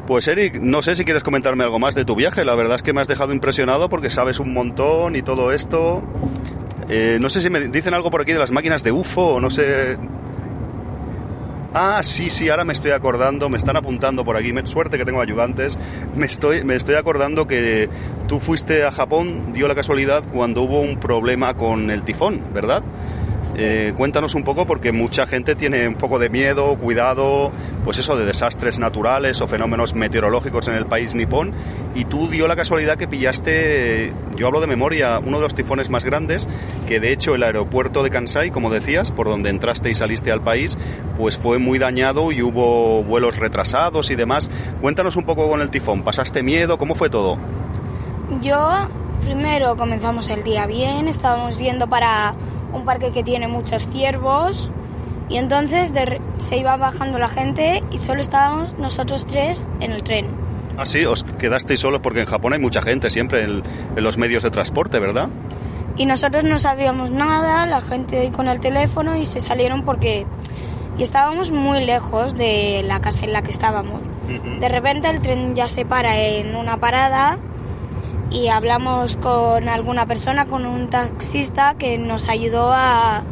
Pues 0.06 0.28
Eric, 0.28 0.60
no 0.60 0.82
sé 0.82 0.94
si 0.94 1.04
quieres 1.04 1.24
comentarme 1.24 1.64
algo 1.64 1.80
más 1.80 1.96
de 1.96 2.04
tu 2.04 2.14
viaje. 2.14 2.44
La 2.44 2.54
verdad 2.54 2.76
es 2.76 2.82
que 2.82 2.92
me 2.92 3.00
has 3.00 3.08
dejado 3.08 3.32
impresionado 3.32 3.88
porque 3.88 4.08
sabes 4.08 4.38
un 4.38 4.52
montón 4.52 5.16
y 5.16 5.22
todo 5.22 5.50
esto. 5.50 6.02
Eh, 6.88 7.18
no 7.20 7.28
sé 7.28 7.42
si 7.42 7.50
me 7.50 7.60
dicen 7.68 7.92
algo 7.92 8.08
por 8.10 8.20
aquí 8.20 8.32
de 8.32 8.38
las 8.38 8.52
máquinas 8.52 8.84
de 8.84 8.92
UFO 8.92 9.34
o 9.34 9.40
no 9.40 9.50
sé. 9.50 9.98
Ah, 11.74 12.02
sí, 12.04 12.30
sí, 12.30 12.48
ahora 12.48 12.64
me 12.64 12.72
estoy 12.72 12.92
acordando, 12.92 13.48
me 13.48 13.58
están 13.58 13.76
apuntando 13.76 14.24
por 14.24 14.36
aquí, 14.36 14.50
suerte 14.64 14.96
que 14.96 15.04
tengo 15.04 15.20
ayudantes, 15.20 15.76
me 16.14 16.24
estoy, 16.24 16.64
me 16.64 16.74
estoy 16.74 16.94
acordando 16.94 17.46
que 17.46 17.90
tú 18.28 18.40
fuiste 18.40 18.82
a 18.84 18.92
Japón, 18.92 19.52
dio 19.52 19.68
la 19.68 19.74
casualidad, 19.74 20.24
cuando 20.32 20.62
hubo 20.62 20.80
un 20.80 20.98
problema 20.98 21.52
con 21.52 21.90
el 21.90 22.02
tifón, 22.02 22.40
¿verdad? 22.54 22.82
Eh, 23.58 23.94
cuéntanos 23.96 24.34
un 24.34 24.44
poco 24.44 24.66
porque 24.66 24.92
mucha 24.92 25.26
gente 25.26 25.54
tiene 25.54 25.88
un 25.88 25.94
poco 25.94 26.18
de 26.18 26.28
miedo, 26.28 26.76
cuidado, 26.76 27.50
pues 27.84 27.96
eso 27.98 28.14
de 28.16 28.26
desastres 28.26 28.78
naturales 28.78 29.40
o 29.40 29.48
fenómenos 29.48 29.94
meteorológicos 29.94 30.68
en 30.68 30.74
el 30.74 30.84
país 30.84 31.14
nipón 31.14 31.54
y 31.94 32.04
tú 32.04 32.28
dio 32.28 32.48
la 32.48 32.56
casualidad 32.56 32.98
que 32.98 33.08
pillaste, 33.08 34.12
yo 34.36 34.46
hablo 34.48 34.60
de 34.60 34.66
memoria, 34.66 35.18
uno 35.20 35.38
de 35.38 35.44
los 35.44 35.54
tifones 35.54 35.88
más 35.88 36.04
grandes, 36.04 36.46
que 36.86 37.00
de 37.00 37.12
hecho 37.12 37.34
el 37.34 37.42
aeropuerto 37.42 38.02
de 38.02 38.10
Kansai, 38.10 38.50
como 38.50 38.70
decías, 38.70 39.10
por 39.10 39.26
donde 39.26 39.48
entraste 39.48 39.90
y 39.90 39.94
saliste 39.94 40.30
al 40.30 40.42
país, 40.42 40.76
pues 41.16 41.38
fue 41.38 41.58
muy 41.58 41.78
dañado 41.78 42.32
y 42.32 42.42
hubo 42.42 43.02
vuelos 43.04 43.38
retrasados 43.38 44.10
y 44.10 44.16
demás. 44.16 44.50
Cuéntanos 44.82 45.16
un 45.16 45.24
poco 45.24 45.48
con 45.48 45.62
el 45.62 45.70
tifón, 45.70 46.02
¿pasaste 46.02 46.42
miedo? 46.42 46.76
¿Cómo 46.76 46.94
fue 46.94 47.08
todo? 47.08 47.38
Yo 48.42 48.88
primero 49.22 49.76
comenzamos 49.76 50.28
el 50.28 50.42
día 50.42 50.66
bien, 50.66 51.08
estábamos 51.08 51.58
yendo 51.58 51.86
para 51.86 52.34
un 52.76 52.84
parque 52.84 53.10
que 53.10 53.24
tiene 53.24 53.48
muchos 53.48 53.88
ciervos 53.88 54.70
y 55.28 55.38
entonces 55.38 55.92
se 56.38 56.56
iba 56.56 56.76
bajando 56.76 57.18
la 57.18 57.28
gente 57.28 57.82
y 57.90 57.98
solo 57.98 58.20
estábamos 58.20 58.78
nosotros 58.78 59.26
tres 59.26 59.68
en 59.80 59.92
el 59.92 60.02
tren. 60.02 60.26
Ah, 60.78 60.84
sí, 60.84 61.04
os 61.04 61.24
quedasteis 61.38 61.80
solos 61.80 62.00
porque 62.02 62.20
en 62.20 62.26
Japón 62.26 62.52
hay 62.52 62.60
mucha 62.60 62.82
gente 62.82 63.10
siempre 63.10 63.44
en, 63.44 63.62
los 63.96 64.18
medios 64.18 64.42
de 64.42 64.50
transporte, 64.50 65.00
¿verdad? 65.00 65.28
Y 65.96 66.04
nosotros 66.04 66.44
no 66.44 66.58
sabíamos 66.58 67.10
nada, 67.10 67.66
la 67.66 67.80
gente 67.80 68.30
con 68.30 68.46
el 68.48 68.60
teléfono 68.60 69.16
y 69.16 69.24
se 69.24 69.40
salieron 69.40 69.84
porque 69.84 70.26
y 70.98 71.02
estábamos 71.02 71.50
muy 71.50 71.84
lejos 71.84 72.34
de 72.36 72.82
la 72.84 73.00
casa 73.00 73.24
en 73.24 73.32
la 73.32 73.42
que 73.42 73.50
estábamos. 73.50 74.00
De 74.60 74.68
repente 74.68 75.08
el 75.08 75.20
tren 75.20 75.54
ya 75.54 75.68
se 75.68 75.84
para 75.84 76.18
en 76.18 76.56
una 76.56 76.78
parada 76.78 77.38
y 78.30 78.48
hablamos 78.48 79.16
con 79.16 79.68
alguna 79.68 80.06
persona, 80.06 80.46
con 80.46 80.66
un 80.66 80.90
taxista 80.90 81.74
que 81.78 81.98
nos 81.98 82.28
ayudó 82.28 82.72
a 82.72 83.22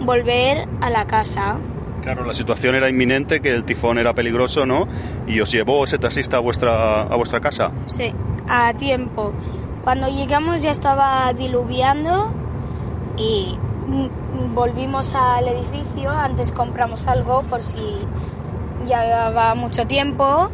volver 0.00 0.68
a 0.80 0.90
la 0.90 1.06
casa. 1.06 1.56
Claro, 2.02 2.24
la 2.24 2.32
situación 2.32 2.74
era 2.74 2.90
inminente, 2.90 3.40
que 3.40 3.52
el 3.52 3.64
tifón 3.64 3.98
era 3.98 4.12
peligroso, 4.12 4.66
¿no? 4.66 4.88
Y 5.26 5.40
os 5.40 5.52
llevó 5.52 5.84
ese 5.84 5.98
taxista 5.98 6.38
a 6.38 6.40
vuestra, 6.40 7.02
a 7.02 7.16
vuestra 7.16 7.40
casa. 7.40 7.70
Sí, 7.86 8.12
a 8.48 8.74
tiempo. 8.74 9.32
Cuando 9.82 10.08
llegamos 10.08 10.62
ya 10.62 10.70
estaba 10.70 11.32
diluviando 11.32 12.32
y 13.16 13.56
volvimos 14.54 15.14
al 15.14 15.48
edificio. 15.48 16.10
Antes 16.10 16.52
compramos 16.52 17.06
algo 17.06 17.42
por 17.42 17.62
si 17.62 17.98
llevaba 18.86 19.54
mucho 19.54 19.86
tiempo. 19.86 20.50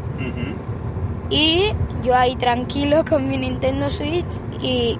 Y 1.30 1.72
yo 2.02 2.14
ahí 2.14 2.36
tranquilo 2.36 3.04
con 3.08 3.28
mi 3.28 3.36
Nintendo 3.36 3.90
Switch 3.90 4.42
y 4.60 4.98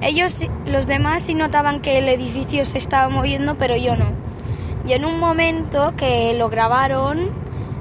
ellos, 0.00 0.44
los 0.66 0.86
demás 0.86 1.22
sí 1.22 1.34
notaban 1.34 1.80
que 1.80 1.98
el 1.98 2.08
edificio 2.08 2.64
se 2.64 2.78
estaba 2.78 3.08
moviendo, 3.08 3.56
pero 3.56 3.76
yo 3.76 3.96
no. 3.96 4.06
Y 4.86 4.92
en 4.92 5.04
un 5.04 5.18
momento 5.18 5.94
que 5.96 6.32
lo 6.34 6.48
grabaron, 6.48 7.30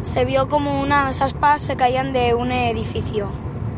se 0.02 0.26
vio 0.26 0.50
como 0.50 0.82
unas 0.82 1.22
aspas 1.22 1.62
se 1.62 1.76
caían 1.76 2.14
de 2.14 2.34
un 2.34 2.52
edificio. 2.52 3.30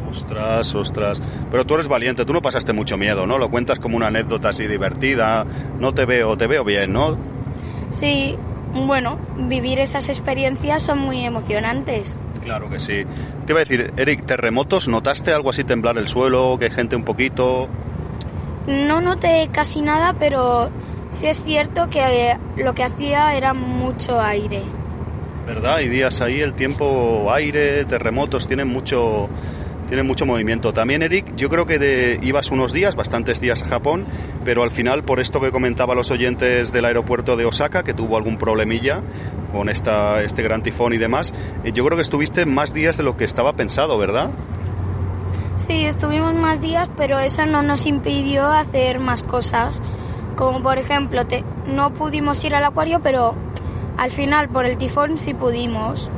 Ostras, 0.10 0.74
ostras. 0.74 1.22
Pero 1.51 1.65
tú 1.65 1.75
eres 1.75 1.88
valiente, 1.88 2.25
tú 2.25 2.34
no 2.34 2.41
pasaste 2.41 2.74
mucho 2.74 2.98
miedo, 2.98 3.27
¿no? 3.27 3.38
Lo 3.38 3.50
cuentas 3.50 3.79
como 3.79 3.98
una 3.98 4.08
anécdota 4.08 4.50
así 4.50 4.65
divertida. 4.65 5.46
No 5.79 5.93
te 5.93 6.05
veo, 6.05 6.36
te 6.38 6.48
veo 6.48 6.63
bien, 6.63 6.91
¿no? 6.93 7.17
Sí, 7.89 8.36
bueno, 8.74 9.19
vivir 9.38 9.79
esas 9.79 10.10
experiencias 10.10 10.81
son 10.81 11.00
muy 11.00 11.24
emocionantes. 11.25 12.17
Claro 12.43 12.69
que 12.69 12.79
sí. 12.79 13.03
Te 13.46 13.53
iba 13.53 13.60
a 13.60 13.63
decir, 13.63 13.93
Eric, 13.98 14.25
terremotos, 14.25 14.88
¿notaste 14.88 15.31
algo 15.31 15.50
así 15.50 15.63
temblar 15.63 15.98
el 15.98 16.08
suelo, 16.08 16.58
que 16.60 16.69
gente 16.69 16.96
un 16.96 17.03
poquito? 17.03 17.67
No 18.67 19.01
noté 19.01 19.50
casi 19.51 19.81
nada, 19.81 20.15
pero 20.17 20.69
sí 21.10 21.27
es 21.27 21.41
cierto 21.43 21.89
que 21.89 22.38
lo 22.58 22.74
que 22.74 22.84
hacía 22.84 23.36
era 23.36 23.53
mucho 23.53 24.19
aire. 24.19 24.63
¿Verdad? 25.46 25.79
Y 25.79 25.88
días 25.88 26.22
ahí, 26.22 26.41
el 26.41 26.53
tiempo, 26.53 27.31
aire, 27.34 27.84
terremotos, 27.86 28.48
tienen 28.48 28.67
mucho, 28.67 29.27
tiene 29.89 30.03
mucho 30.03 30.25
movimiento. 30.25 30.72
También, 30.72 31.01
Eric, 31.01 31.36
yo 31.36 31.50
creo 31.50 31.65
que 31.65 32.19
ibas 32.22 32.51
unos 32.51 32.72
días, 32.72 32.96
bastantes 32.96 33.41
días 33.41 33.63
a 33.63 33.65
Japón, 33.65 34.05
pero 34.46 34.62
al 34.62 34.69
final, 34.69 35.03
por 35.03 35.19
esto 35.19 35.41
que 35.41 35.51
comentaba 35.51 35.96
los 35.96 36.12
oyentes 36.12 36.72
del 36.72 36.86
aeropuerto 36.86 37.36
de 37.36 37.46
Osaka, 37.46 37.84
que 37.84 37.96
tuvo 37.96 38.15
algún 38.15 38.38
problemilla 38.38 39.01
con 39.51 39.67
esta, 39.67 40.22
este 40.22 40.43
gran 40.43 40.62
tifón 40.62 40.93
y 40.93 40.98
demás, 40.98 41.34
eh, 41.63 41.72
yo 41.74 41.84
creo 41.84 41.98
que 41.98 42.03
estuviste 42.03 42.46
más 42.46 42.72
días 42.72 42.98
de 42.98 43.03
lo 43.03 43.17
que 43.17 43.25
estaba 43.25 43.53
pensado, 43.53 43.98
¿verdad? 43.98 44.29
Sí, 45.55 45.86
estuvimos 45.86 46.36
más 46.36 46.62
días, 46.62 46.88
pero 46.96 47.17
eso 47.17 47.48
no 47.48 47.63
nos 47.63 47.88
impidió 47.88 48.46
hacer 48.46 49.00
más 49.00 49.24
cosas. 49.24 49.81
Como 50.36 50.62
por 50.62 50.77
ejemplo, 50.77 51.24
no 51.65 51.93
pudimos 51.93 52.43
ir 52.46 52.53
al 52.53 52.63
acuario, 52.63 53.01
pero 53.01 53.34
al 53.98 54.12
final 54.12 54.50
por 54.50 54.65
el 54.65 54.77
tifón 54.77 55.17
sí 55.17 55.34
pudimos. 55.34 56.10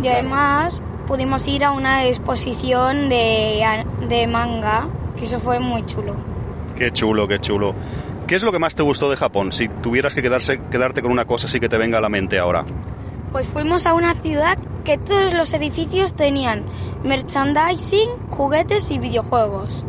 Y 0.00 0.06
además 0.06 0.80
pudimos 1.08 1.48
ir 1.48 1.64
a 1.64 1.72
una 1.72 2.04
exposición 2.04 3.08
de, 3.08 3.64
de 4.08 4.26
manga, 4.26 4.86
que 5.18 5.24
eso 5.24 5.40
fue 5.40 5.58
muy 5.58 5.84
chulo. 5.86 6.14
Qué 6.76 6.92
chulo, 6.92 7.26
qué 7.26 7.40
chulo. 7.40 7.74
¿Qué 8.26 8.36
es 8.36 8.42
lo 8.42 8.52
que 8.52 8.58
más 8.58 8.74
te 8.74 8.82
gustó 8.82 9.08
de 9.08 9.16
Japón? 9.16 9.50
Si 9.50 9.68
tuvieras 9.68 10.14
que 10.14 10.20
quedarse, 10.20 10.60
quedarte 10.70 11.00
con 11.00 11.10
una 11.10 11.24
cosa 11.24 11.46
así 11.46 11.58
que 11.58 11.68
te 11.70 11.78
venga 11.78 11.96
a 11.96 12.02
la 12.02 12.10
mente 12.10 12.38
ahora. 12.38 12.66
Pues 13.32 13.48
fuimos 13.48 13.86
a 13.86 13.94
una 13.94 14.14
ciudad 14.16 14.58
que 14.84 14.98
todos 14.98 15.32
los 15.32 15.52
edificios 15.54 16.14
tenían 16.14 16.66
merchandising, 17.04 18.10
juguetes 18.28 18.90
y 18.90 18.98
videojuegos. 18.98 19.86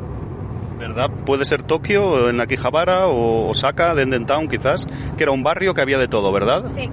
¿Verdad? 0.77 1.09
Puede 1.25 1.43
ser 1.43 1.63
Tokio, 1.63 2.29
en 2.29 2.39
Akihabara 2.39 3.07
o 3.07 3.49
Osaka, 3.49 3.93
Denden 3.93 4.25
Town 4.25 4.47
quizás, 4.47 4.87
que 5.17 5.23
era 5.23 5.33
un 5.33 5.43
barrio 5.43 5.73
que 5.73 5.81
había 5.81 5.97
de 5.97 6.07
todo, 6.07 6.31
¿verdad? 6.31 6.71
Sí, 6.73 6.89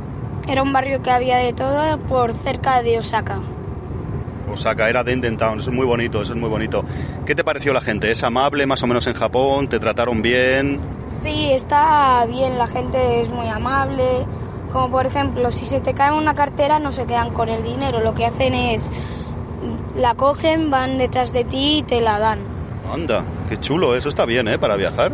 era 0.49 0.65
un 0.65 0.73
barrio 0.73 1.01
que 1.01 1.13
había 1.13 1.37
de 1.37 1.53
todo 1.53 1.97
por 2.01 2.33
cerca 2.33 2.83
de 2.83 2.99
Osaka. 2.99 3.41
Osaka, 4.57 4.89
era 4.89 5.05
Denden 5.05 5.37
Town, 5.37 5.61
eso 5.61 5.71
es 5.71 5.77
muy 5.77 5.87
bonito, 5.87 6.23
eso 6.23 6.33
es 6.33 6.39
muy 6.39 6.49
bonito. 6.49 6.85
¿Qué 7.25 7.35
te 7.35 7.45
pareció 7.45 7.73
la 7.73 7.81
gente? 7.81 8.11
¿Es 8.11 8.25
amable 8.25 8.67
más 8.67 8.83
o 8.83 8.87
menos 8.87 9.07
en 9.07 9.15
Japón? 9.15 9.69
¿Te 9.69 9.79
trataron 9.79 10.23
bien? 10.23 10.81
Sí, 11.09 11.51
está 11.53 12.25
bien, 12.27 12.59
la 12.59 12.67
gente 12.67 13.21
es 13.21 13.29
muy 13.29 13.49
amable. 13.49 14.27
Como 14.73 14.91
por 14.91 15.07
ejemplo, 15.07 15.51
si 15.51 15.65
se 15.65 15.81
te 15.81 15.95
cae 15.95 16.13
una 16.13 16.35
cartera 16.35 16.79
no 16.79 16.93
se 16.93 17.05
quedan 17.05 17.33
con 17.33 17.49
el 17.49 17.63
dinero, 17.63 18.01
lo 18.01 18.15
que 18.15 18.27
hacen 18.27 18.55
es 18.55 18.91
la 19.95 20.15
cogen, 20.15 20.71
van 20.71 20.99
detrás 20.99 21.33
de 21.33 21.45
ti 21.45 21.79
y 21.79 21.83
te 21.83 22.01
la 22.01 22.19
dan. 22.19 22.41
Anda, 22.93 23.25
qué 23.49 23.59
chulo, 23.59 23.97
eso 23.97 24.09
está 24.09 24.25
bien, 24.25 24.49
¿eh? 24.49 24.59
Para 24.59 24.77
viajar. 24.77 25.13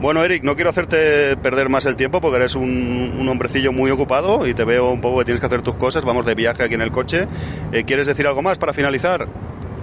Bueno, 0.00 0.22
Eric, 0.22 0.42
no 0.42 0.54
quiero 0.54 0.70
hacerte 0.70 1.36
perder 1.36 1.68
más 1.68 1.86
el 1.86 1.96
tiempo 1.96 2.20
porque 2.20 2.36
eres 2.36 2.54
un, 2.54 3.26
hombrecillo 3.28 3.72
muy 3.72 3.90
ocupado 3.90 4.46
y 4.46 4.52
te 4.52 4.64
veo 4.64 4.90
un 4.90 5.00
poco 5.00 5.18
que 5.18 5.24
tienes 5.24 5.40
que 5.40 5.46
hacer 5.46 5.62
tus 5.62 5.76
cosas. 5.76 6.04
Vamos 6.04 6.26
de 6.26 6.34
viaje 6.34 6.62
aquí 6.62 6.74
en 6.74 6.82
el 6.82 6.92
coche. 6.92 7.26
Eh, 7.72 7.84
¿Quieres 7.84 8.06
decir 8.06 8.26
algo 8.26 8.42
más 8.42 8.58
para 8.58 8.72
finalizar? 8.72 9.26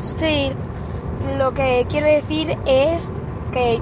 Sí, 0.03 0.51
lo 1.37 1.53
que 1.53 1.85
quiero 1.89 2.07
decir 2.07 2.55
es 2.65 3.11
que 3.51 3.79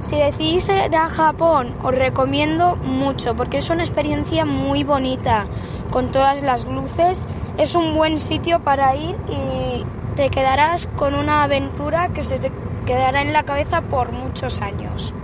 si 0.00 0.16
decidís 0.16 0.68
ir 0.68 0.96
a 0.96 1.08
Japón, 1.08 1.74
os 1.82 1.94
recomiendo 1.94 2.76
mucho 2.76 3.36
porque 3.36 3.58
es 3.58 3.70
una 3.70 3.82
experiencia 3.82 4.44
muy 4.44 4.82
bonita 4.82 5.46
con 5.90 6.10
todas 6.10 6.42
las 6.42 6.64
luces. 6.64 7.26
Es 7.58 7.74
un 7.74 7.94
buen 7.94 8.18
sitio 8.18 8.60
para 8.60 8.96
ir 8.96 9.14
y 9.28 9.84
te 10.16 10.30
quedarás 10.30 10.88
con 10.96 11.14
una 11.14 11.44
aventura 11.44 12.08
que 12.08 12.22
se 12.22 12.38
te 12.38 12.50
quedará 12.86 13.22
en 13.22 13.32
la 13.32 13.44
cabeza 13.44 13.82
por 13.82 14.12
muchos 14.12 14.60
años. 14.60 15.14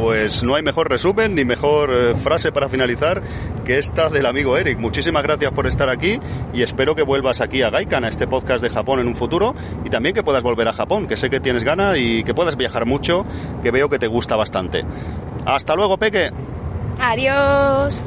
Pues 0.00 0.42
no 0.42 0.54
hay 0.54 0.62
mejor 0.62 0.88
resumen 0.88 1.34
ni 1.34 1.44
mejor 1.44 1.90
eh, 1.92 2.14
frase 2.22 2.52
para 2.52 2.70
finalizar 2.70 3.20
que 3.66 3.78
esta 3.78 4.08
del 4.08 4.24
amigo 4.24 4.56
Eric. 4.56 4.78
Muchísimas 4.78 5.22
gracias 5.22 5.52
por 5.52 5.66
estar 5.66 5.90
aquí 5.90 6.18
y 6.54 6.62
espero 6.62 6.94
que 6.94 7.02
vuelvas 7.02 7.42
aquí 7.42 7.60
a 7.60 7.68
Gaikan, 7.68 8.04
a 8.04 8.08
este 8.08 8.26
podcast 8.26 8.62
de 8.62 8.70
Japón 8.70 9.00
en 9.00 9.08
un 9.08 9.14
futuro 9.14 9.54
y 9.84 9.90
también 9.90 10.14
que 10.14 10.22
puedas 10.22 10.42
volver 10.42 10.68
a 10.68 10.72
Japón, 10.72 11.06
que 11.06 11.18
sé 11.18 11.28
que 11.28 11.38
tienes 11.38 11.64
gana 11.64 11.98
y 11.98 12.24
que 12.24 12.32
puedas 12.32 12.56
viajar 12.56 12.86
mucho, 12.86 13.26
que 13.62 13.70
veo 13.70 13.90
que 13.90 13.98
te 13.98 14.06
gusta 14.06 14.36
bastante. 14.36 14.86
Hasta 15.44 15.74
luego, 15.74 15.98
Peque. 15.98 16.30
Adiós. 16.98 18.02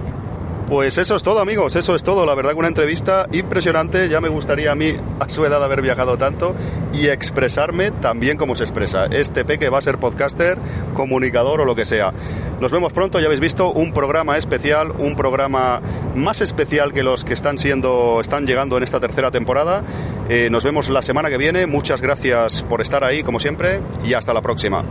Pues 0.67 0.97
eso 0.97 1.15
es 1.15 1.23
todo 1.23 1.39
amigos, 1.39 1.75
eso 1.75 1.95
es 1.95 2.03
todo. 2.03 2.25
La 2.25 2.35
verdad 2.35 2.51
que 2.51 2.57
una 2.57 2.67
entrevista 2.67 3.27
impresionante. 3.31 4.09
Ya 4.09 4.21
me 4.21 4.29
gustaría 4.29 4.71
a 4.71 4.75
mí 4.75 4.93
a 5.19 5.29
su 5.29 5.45
edad 5.45 5.63
haber 5.63 5.81
viajado 5.81 6.17
tanto 6.17 6.55
y 6.93 7.07
expresarme 7.07 7.91
también 7.91 8.37
como 8.37 8.55
se 8.55 8.63
expresa. 8.63 9.05
Este 9.05 9.45
peque 9.45 9.69
va 9.69 9.79
a 9.79 9.81
ser 9.81 9.99
podcaster, 9.99 10.57
comunicador 10.93 11.61
o 11.61 11.65
lo 11.65 11.75
que 11.75 11.85
sea. 11.85 12.13
Nos 12.59 12.71
vemos 12.71 12.93
pronto, 12.93 13.19
ya 13.19 13.25
habéis 13.25 13.41
visto 13.41 13.71
un 13.71 13.93
programa 13.93 14.37
especial, 14.37 14.91
un 14.91 15.15
programa 15.15 15.81
más 16.15 16.41
especial 16.41 16.93
que 16.93 17.03
los 17.03 17.23
que 17.23 17.33
están 17.33 17.57
siendo, 17.57 18.21
están 18.21 18.47
llegando 18.47 18.77
en 18.77 18.83
esta 18.83 18.99
tercera 18.99 19.31
temporada. 19.31 19.83
Eh, 20.29 20.49
nos 20.49 20.63
vemos 20.63 20.89
la 20.89 21.01
semana 21.01 21.29
que 21.29 21.37
viene. 21.37 21.67
Muchas 21.67 22.01
gracias 22.01 22.63
por 22.63 22.81
estar 22.81 23.03
ahí, 23.03 23.21
como 23.21 23.39
siempre, 23.39 23.81
y 24.03 24.13
hasta 24.13 24.33
la 24.33 24.41
próxima. 24.41 24.83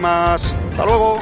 Más. 0.00 0.54
Hasta 0.70 0.84
luego. 0.86 1.18